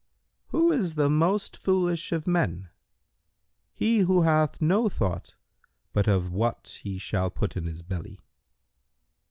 [0.49, 5.35] Q "Who is the most foolish of men?"—"He who hath no thought
[5.93, 8.19] but of what he shall put in his belly."